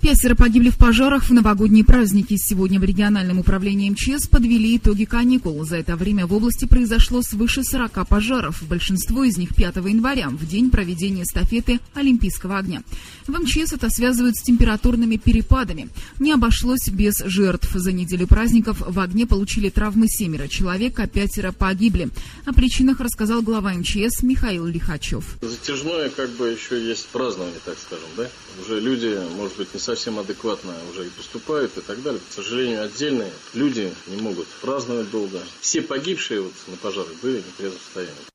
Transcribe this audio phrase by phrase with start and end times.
[0.00, 2.34] Пятеро погибли в пожарах в новогодние праздники.
[2.38, 5.62] Сегодня в региональном управлении МЧС подвели итоги каникул.
[5.66, 8.62] За это время в области произошло свыше 40 пожаров.
[8.66, 12.82] Большинство из них 5 января, в день проведения эстафеты Олимпийского огня.
[13.26, 15.90] В МЧС это связывают с температурными перепадами.
[16.18, 17.70] Не обошлось без жертв.
[17.74, 22.08] За неделю праздников в огне получили травмы семеро человек, а пятеро погибли.
[22.46, 25.36] О причинах рассказал глава МЧС Михаил Лихачев.
[25.42, 28.30] Затяжное как бы еще есть празднование, так скажем, да?
[28.62, 29.80] Уже люди, может быть, не
[30.18, 32.20] адекватно уже и поступают и так далее.
[32.28, 35.40] К сожалению, отдельные люди не могут праздновать долго.
[35.60, 38.29] Все погибшие вот на пожарах были в нетрезвом состоянии.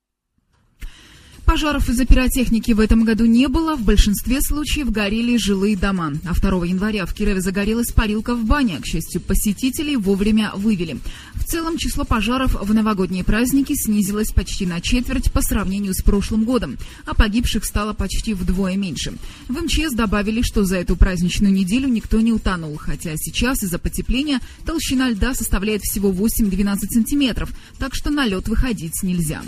[1.45, 3.75] Пожаров из-за пиротехники в этом году не было.
[3.75, 6.13] В большинстве случаев горели жилые дома.
[6.25, 8.79] А 2 января в Кирове загорелась парилка в бане.
[8.81, 10.97] К счастью, посетителей вовремя вывели.
[11.35, 16.45] В целом, число пожаров в новогодние праздники снизилось почти на четверть по сравнению с прошлым
[16.45, 19.13] годом, а погибших стало почти вдвое меньше.
[19.47, 24.39] В МЧС добавили, что за эту праздничную неделю никто не утонул, хотя сейчас из-за потепления
[24.65, 29.43] толщина льда составляет всего 8-12 сантиметров, так что на лед выходить нельзя.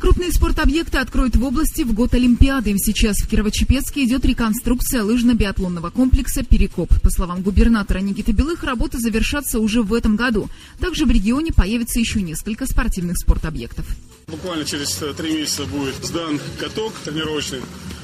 [0.00, 2.74] Крупные спортобъекты откроют в области в год Олимпиады.
[2.76, 6.90] Сейчас в Кирово-Чепецке идет реконструкция лыжно-биатлонного комплекса «Перекоп».
[7.02, 10.50] По словам губернатора Никиты Белых, работы завершатся уже в этом году.
[10.80, 13.86] Также в регионе появится еще несколько спортивных спортобъектов.
[14.26, 17.60] Буквально через э, три месяца будет сдан каток тренировочный,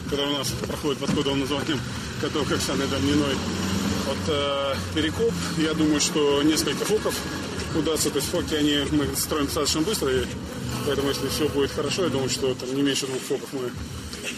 [0.08, 1.78] который у нас проходит под кодовым названием
[2.22, 3.34] каток Оксаны Давниной.
[4.06, 7.14] Вот э, Перекоп, я думаю, что несколько фоков
[7.76, 8.08] удастся.
[8.10, 10.24] То есть фоки они мы строим достаточно быстро, и
[10.86, 13.70] Поэтому, если все будет хорошо, я думаю, что там не меньше двух фоков мы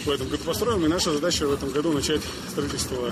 [0.05, 0.85] в этом году построим.
[0.85, 3.11] И наша задача в этом году начать строительство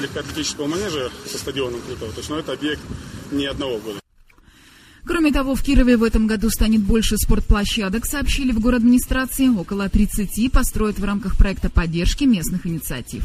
[0.00, 2.12] легкоатлетического манежа со стадионом Крутого.
[2.12, 2.82] То есть, ну, это объект
[3.30, 4.00] не одного года.
[5.06, 9.48] Кроме того, в Кирове в этом году станет больше спортплощадок, сообщили в город администрации.
[9.48, 13.24] Около 30 построят в рамках проекта поддержки местных инициатив.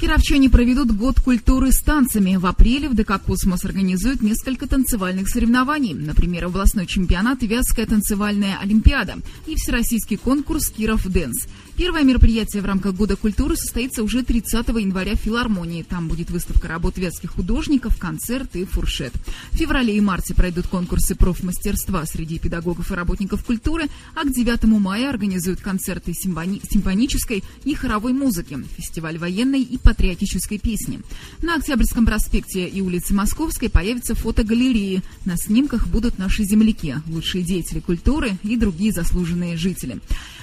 [0.00, 2.36] Кировчане проведут год культуры с танцами.
[2.36, 5.92] В апреле в ДК «Космос» организуют несколько танцевальных соревнований.
[5.92, 9.16] Например, областной чемпионат Вятская танцевальная олимпиада
[9.46, 11.48] и всероссийский конкурс «Киров Dance».
[11.76, 15.84] Первое мероприятие в рамках Года культуры состоится уже 30 января в филармонии.
[15.84, 19.12] Там будет выставка работ вятских художников, концерт и фуршет.
[19.52, 23.86] В феврале и марте пройдут конкурсы профмастерства среди педагогов и работников культуры,
[24.16, 30.58] а к 9 мая организуют концерты симфони- симфонической и хоровой музыки, фестиваль военной и патриотической
[30.58, 31.00] песни.
[31.40, 35.00] На Октябрьском проспекте и улице Московской появятся фотогалереи.
[35.24, 40.00] На снимках будут наши земляки, лучшие деятели культуры и другие заслуженные жители.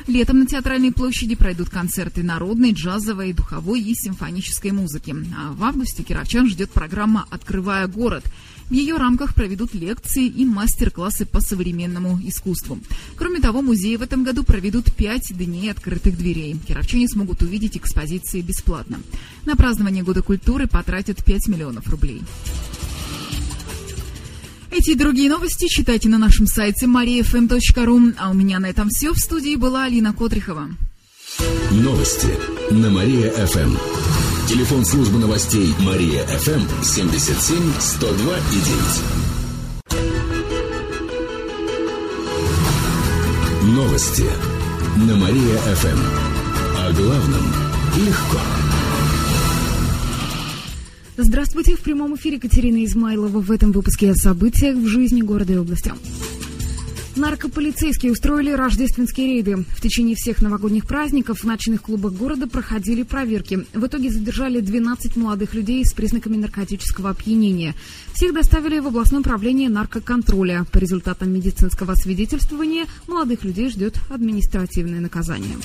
[0.07, 5.15] Летом на Театральной площади пройдут концерты народной, джазовой, духовой и симфонической музыки.
[5.37, 8.25] А в августе кировчан ждет программа «Открывая город».
[8.69, 12.79] В ее рамках проведут лекции и мастер-классы по современному искусству.
[13.15, 16.57] Кроме того, музеи в этом году проведут пять дней открытых дверей.
[16.67, 18.99] Кировчане смогут увидеть экспозиции бесплатно.
[19.45, 22.21] На празднование Года культуры потратят 5 миллионов рублей.
[24.71, 28.15] Эти и другие новости читайте на нашем сайте mariafm.ru.
[28.17, 29.13] А у меня на этом все.
[29.13, 30.69] В студии была Алина Котрихова.
[31.71, 32.33] Новости
[32.71, 34.04] на Мария-ФМ.
[34.47, 38.61] Телефон службы новостей Мария-ФМ 77 102 и
[43.63, 43.75] 9.
[43.75, 44.25] Новости
[44.97, 45.99] на Мария-ФМ.
[46.77, 47.41] О главном
[47.97, 48.37] легко.
[51.17, 53.39] Здравствуйте, в прямом эфире Катерина Измайлова.
[53.39, 55.91] В этом выпуске о событиях в жизни города и области.
[57.15, 59.55] Наркополицейские устроили рождественские рейды.
[59.55, 63.65] В течение всех новогодних праздников в ночных клубах города проходили проверки.
[63.73, 67.73] В итоге задержали 12 молодых людей с признаками наркотического опьянения.
[68.13, 70.65] Всех доставили в областное управление наркоконтроля.
[70.73, 75.55] По результатам медицинского свидетельствования молодых людей ждет административное наказание.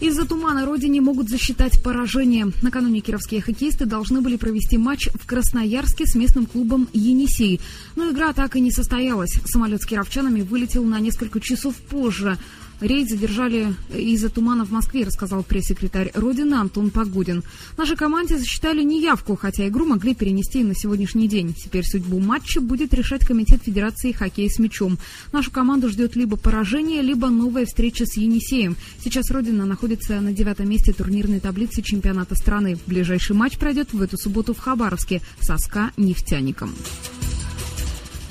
[0.00, 2.52] Из-за тумана родине могут засчитать поражение.
[2.62, 7.60] Накануне кировские хоккеисты должны были провести матч в Красноярске с местным клубом «Енисей».
[7.96, 9.40] Но игра так и не состоялась.
[9.46, 12.38] Самолет с кировчанами вылетел на несколько часов позже.
[12.80, 17.42] Рейд задержали из-за тумана в Москве, рассказал пресс-секретарь Родины Антон Погудин.
[17.76, 21.54] Нашей команде засчитали неявку, хотя игру могли перенести на сегодняшний день.
[21.54, 24.98] Теперь судьбу матча будет решать Комитет Федерации хоккея с мячом.
[25.32, 28.76] Нашу команду ждет либо поражение, либо новая встреча с Енисеем.
[29.02, 32.78] Сейчас Родина находится на девятом месте турнирной таблицы чемпионата страны.
[32.86, 36.72] Ближайший матч пройдет в эту субботу в Хабаровске со СКА «Нефтяником».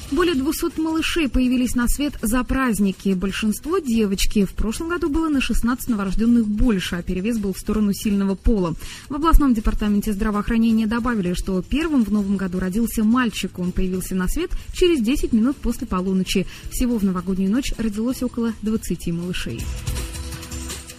[0.10, 3.10] Более 200 малышей появились на свет за праздники.
[3.10, 4.46] Большинство девочки.
[4.46, 8.74] В прошлом году было на 16 новорожденных больше, а перевес был в сторону сильного пола.
[9.10, 13.60] В областном департаменте здравоохранения добавили, что первым в новом году родился мальчик.
[13.60, 16.48] Он появился на свет через 10 минут после полуночи.
[16.72, 19.62] Всего в новогоднюю ночь родилось около 20 малышей.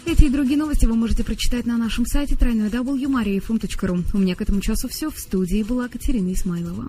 [0.09, 4.05] Эти и другие новости вы можете прочитать на нашем сайте www.mariafm.ru.
[4.15, 5.11] У меня к этому часу все.
[5.11, 6.87] В студии была Катерина Исмайлова.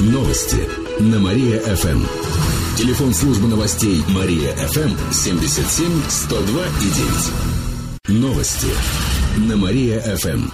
[0.00, 0.56] Новости
[0.98, 2.02] на Мария-ФМ.
[2.76, 8.20] Телефон службы новостей Мария-ФМ 77 102 и 9.
[8.20, 8.68] Новости
[9.48, 10.50] на Мария-ФМ.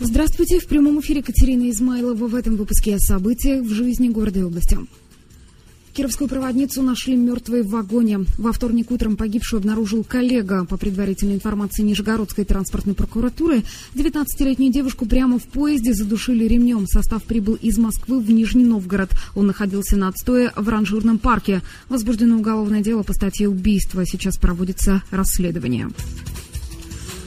[0.00, 0.58] Здравствуйте.
[0.58, 2.26] В прямом эфире Катерина Измайлова.
[2.26, 4.76] В этом выпуске о событиях в жизни города и области.
[5.92, 8.20] Кировскую проводницу нашли мертвой в вагоне.
[8.38, 10.64] Во вторник утром погибшую обнаружил коллега.
[10.64, 13.62] По предварительной информации Нижегородской транспортной прокуратуры,
[13.94, 16.86] 19-летнюю девушку прямо в поезде задушили ремнем.
[16.86, 19.10] Состав прибыл из Москвы в Нижний Новгород.
[19.34, 21.60] Он находился на отстое в ранжирном парке.
[21.90, 24.06] Возбуждено уголовное дело по статье убийства.
[24.06, 25.90] Сейчас проводится расследование.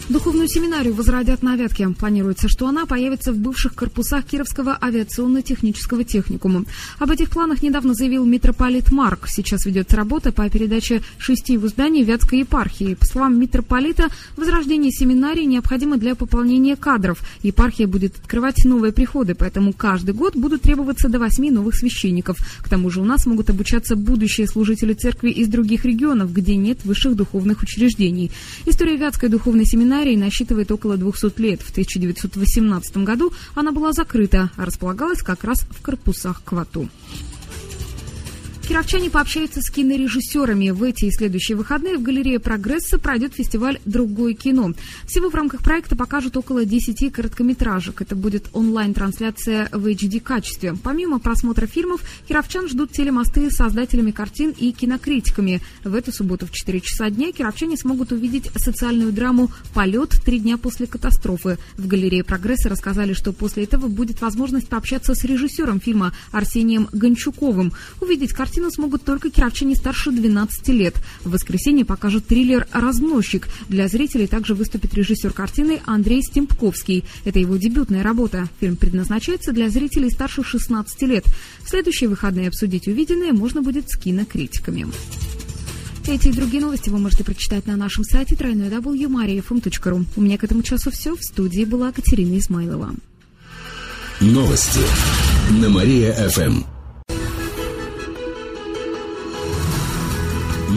[0.08, 1.90] Духовную семинарию возродят на Вятке.
[1.90, 6.64] Планируется, что она появится в бывших корпусах Кировского авиационно-технического техникума.
[7.00, 9.28] Об этих планах недавно заявил митрополит Марк.
[9.28, 12.94] Сейчас ведется работа по передаче шести в зданий Вятской епархии.
[12.94, 17.24] По словам митрополита, возрождение семинарии необходимо для пополнения кадров.
[17.42, 22.38] Епархия будет открывать новые приходы, поэтому каждый год будут требоваться до восьми новых священников.
[22.62, 26.86] К тому же у нас могут обучаться будущие служители церкви из других регионов, где нет
[26.86, 28.30] высших духовных учреждений.
[28.68, 31.62] История Вятской духовной семинарии семинарии насчитывает около 200 лет.
[31.62, 36.90] В 1918 году она была закрыта, а располагалась как раз в корпусах Квату.
[38.68, 40.72] Кировчане пообщаются с кинорежиссерами.
[40.72, 44.74] В эти и следующие выходные в галерее «Прогресса» пройдет фестиваль «Другое кино».
[45.08, 48.02] Всего в рамках проекта покажут около 10 короткометражек.
[48.02, 50.76] Это будет онлайн-трансляция в HD-качестве.
[50.82, 55.62] Помимо просмотра фильмов, кировчан ждут телемосты с создателями картин и кинокритиками.
[55.84, 60.20] В эту субботу в 4 часа дня кировчане смогут увидеть социальную драму «Полет.
[60.26, 61.60] Три дня после катастрофы».
[61.78, 67.72] В галерее «Прогресса» рассказали, что после этого будет возможность пообщаться с режиссером фильма Арсением Гончуковым,
[68.02, 70.96] увидеть картину картину смогут только кировчане старше 12 лет.
[71.26, 73.50] В воскресенье покажут триллер «Разносчик».
[73.68, 77.04] Для зрителей также выступит режиссер картины Андрей Стемпковский.
[77.26, 78.48] Это его дебютная работа.
[78.62, 81.26] Фильм предназначается для зрителей старше 16 лет.
[81.66, 84.88] В следующие выходные обсудить увиденное можно будет с кинокритиками.
[86.08, 90.06] Эти и другие новости вы можете прочитать на нашем сайте www.mariafm.ru.
[90.16, 91.14] У меня к этому часу все.
[91.14, 92.96] В студии была Катерина Измайлова.
[94.22, 94.80] Новости
[95.62, 96.75] на Мария-ФМ.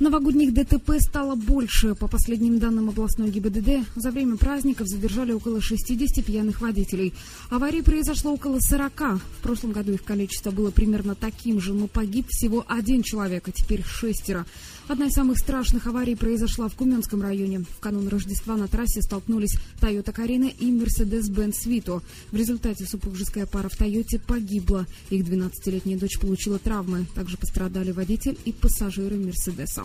[0.00, 1.94] Новогодних ДТП стало больше.
[1.94, 7.12] По последним данным областной ГИБДД, за время праздников задержали около 60 пьяных водителей.
[7.50, 8.98] Аварий произошло около 40.
[8.98, 13.52] В прошлом году их количество было примерно таким же, но погиб всего один человек, а
[13.52, 14.46] теперь шестеро.
[14.88, 17.60] Одна из самых страшных аварий произошла в Куменском районе.
[17.60, 22.02] В канун Рождества на трассе столкнулись Toyota Карина и Mercedes-Benz Vito.
[22.32, 24.86] В результате супружеская пара в Тойоте погибла.
[25.10, 27.04] Их 12-летняя дочь получила травмы.
[27.14, 29.84] Также пострадали водитель и пассажиры Мерседеса.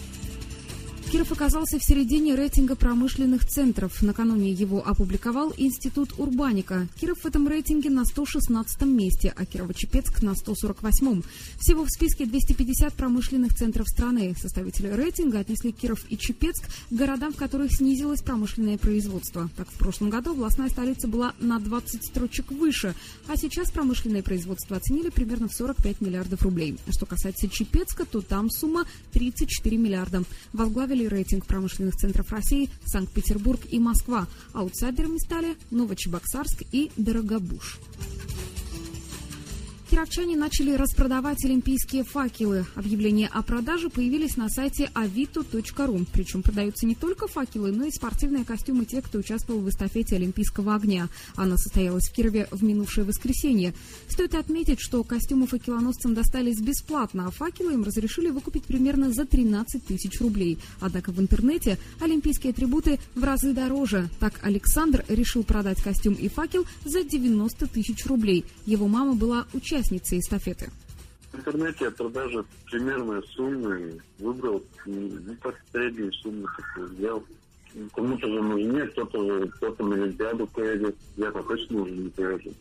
[1.11, 4.01] Киров оказался в середине рейтинга промышленных центров.
[4.01, 6.87] Накануне его опубликовал Институт Урбаника.
[7.01, 11.21] Киров в этом рейтинге на 116 месте, а Кирово-Чепецк на 148-м.
[11.59, 14.33] Всего в списке 250 промышленных центров страны.
[14.39, 19.49] Составители рейтинга отнесли Киров и Чепецк к городам, в которых снизилось промышленное производство.
[19.57, 22.95] Так, в прошлом году областная столица была на 20 строчек выше,
[23.27, 26.77] а сейчас промышленное производство оценили примерно в 45 миллиардов рублей.
[26.89, 30.23] Что касается Чепецка, то там сумма 34 миллиарда.
[30.53, 34.27] Возглавили возглавили рейтинг промышленных центров России Санкт-Петербург и Москва.
[34.53, 37.79] Аутсайдерами стали Новочебоксарск и Дорогобуш.
[39.91, 42.65] Кировчане начали распродавать олимпийские факелы.
[42.75, 46.07] Объявления о продаже появились на сайте avito.ru.
[46.13, 50.75] Причем продаются не только факелы, но и спортивные костюмы тех, кто участвовал в эстафете Олимпийского
[50.75, 51.09] огня.
[51.35, 53.73] Она состоялась в Кирове в минувшее воскресенье.
[54.07, 59.85] Стоит отметить, что костюмы факелоносцам достались бесплатно, а факелы им разрешили выкупить примерно за 13
[59.85, 60.57] тысяч рублей.
[60.79, 64.09] Однако в интернете олимпийские атрибуты в разы дороже.
[64.21, 68.45] Так Александр решил продать костюм и факел за 90 тысяч рублей.
[68.65, 69.47] Его мама была
[69.81, 70.69] участницей эстафеты?
[71.31, 76.47] В интернете я продажи примерные суммы выбрал, ну, так средние суммы
[76.77, 77.23] взял.
[77.95, 82.53] Кому-то же нужнее, кто-то кто на Олимпиаду поедет, я точно уже не поеду.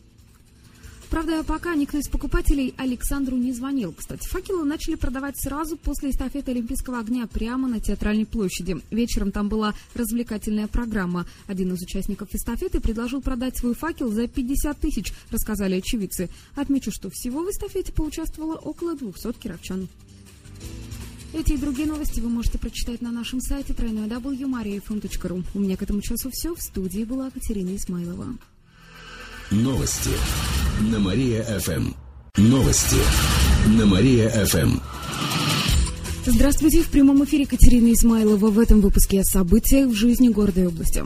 [1.11, 3.93] Правда, пока никто из покупателей Александру не звонил.
[3.93, 8.77] Кстати, факелы начали продавать сразу после эстафеты Олимпийского огня прямо на Театральной площади.
[8.93, 11.27] Вечером там была развлекательная программа.
[11.49, 16.31] Один из участников эстафеты предложил продать свой факел за 50 тысяч, рассказали очевидцы.
[16.55, 19.89] Отмечу, что всего в эстафете поучаствовало около 200 кировчан.
[21.33, 25.45] Эти и другие новости вы можете прочитать на нашем сайте www.mariafm.ru.
[25.55, 26.55] У меня к этому часу все.
[26.55, 28.37] В студии была Катерина Исмайлова.
[29.51, 30.11] Новости
[30.81, 31.93] на Мария-ФМ.
[32.39, 32.97] Новости
[33.79, 34.79] на Мария-ФМ.
[36.25, 38.51] Здравствуйте, в прямом эфире Катерина Исмайлова.
[38.51, 41.05] В этом выпуске о событиях в жизни города и области.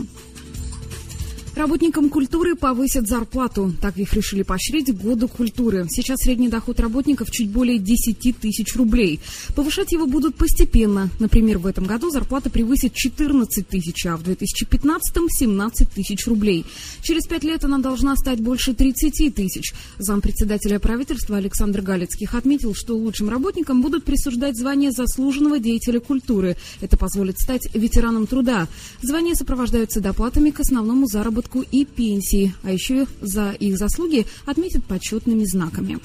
[1.57, 3.73] Работникам культуры повысят зарплату.
[3.81, 5.87] Так их решили поощрить к году культуры.
[5.89, 9.21] Сейчас средний доход работников чуть более 10 тысяч рублей.
[9.55, 11.11] Повышать его будут постепенно.
[11.21, 16.67] Например, в этом году зарплата превысит 14 тысяч, а в 2015-м 17 тысяч рублей.
[17.03, 19.75] Через пять лет она должна стать больше 30 тысяч.
[19.99, 26.57] Зампредседателя правительства Александр Галицких отметил, что лучшим работникам будут присуждать звание заслуженного деятеля культуры.
[26.81, 28.67] Это позволит стать ветераном труда.
[29.03, 34.85] Звания сопровождаются доплатами к основному заработку выработку и пенсии, а еще за их заслуги отметят
[34.85, 35.99] почетными знаками.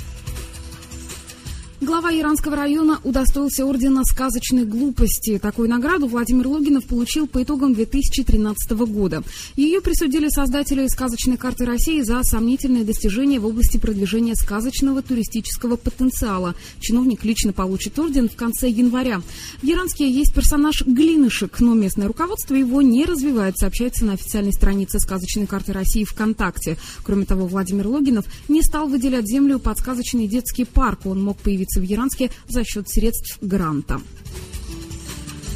[1.90, 5.40] Глава Иранского района удостоился ордена сказочной глупости.
[5.40, 9.24] Такую награду Владимир Логинов получил по итогам 2013 года.
[9.56, 16.54] Ее присудили создатели сказочной карты России за сомнительные достижения в области продвижения сказочного туристического потенциала.
[16.80, 19.24] Чиновник лично получит орден в конце января.
[19.60, 25.00] В Яранске есть персонаж Глинышек, но местное руководство его не развивает, сообщается на официальной странице
[25.00, 26.78] сказочной карты России ВКонтакте.
[27.02, 31.08] Кроме того, Владимир Логинов не стал выделять землю под сказочный детский парк.
[31.08, 34.02] Он мог появиться в Яранске за счет средств гранта.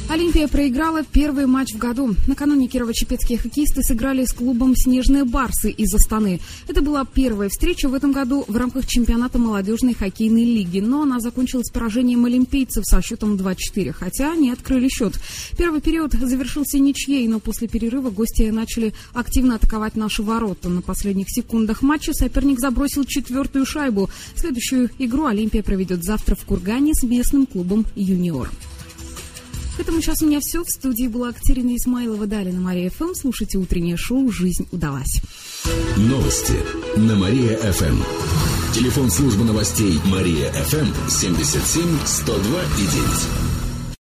[0.06, 2.14] Олимпия проиграла первый матч в году.
[2.28, 6.40] Накануне кирово-чепецкие хоккеисты сыграли с клубом «Снежные барсы» из Астаны.
[6.68, 11.20] Это была первая встреча в этом году в рамках чемпионата молодежной хоккейной лиги, но она
[11.20, 15.14] закончилась поражением олимпийцев со счетом 2-4, хотя они открыли счет.
[15.56, 20.68] Первый период завершился ничьей, но после перерыва гости начали активно атаковать наши ворота.
[20.68, 24.10] На последних секундах матча соперник забросил четвертую шайбу.
[24.36, 28.50] Следующую игру Олимпия проведет завтра в Кургане с местным клубом «Юниор».
[29.76, 30.62] К этому сейчас у меня все.
[30.62, 33.14] В студии была Катерина Исмайлова, Далее на Мария ФМ.
[33.14, 35.20] Слушайте утреннее шоу «Жизнь удалась».
[35.96, 36.54] Новости
[36.96, 38.00] на Мария ФМ.
[38.72, 43.53] Телефон службы новостей Мария ФМ 77 102 и 9.